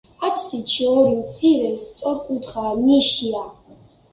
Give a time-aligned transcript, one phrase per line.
[0.27, 3.45] აბსიდში ორი მცირე სწორკუთხა ნიშია.